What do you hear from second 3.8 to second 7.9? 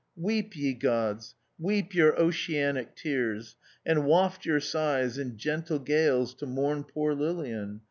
and waft your sighs in gentle gales to mourn poor Lilian.